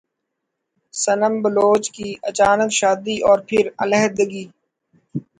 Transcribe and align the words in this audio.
صنم 0.93 1.33
بلوچ 1.43 1.83
کی 1.95 2.07
اچانک 2.29 2.71
شادی 2.79 3.17
اور 3.27 3.37
پھر 3.47 3.63
علیحدگی 3.83 4.45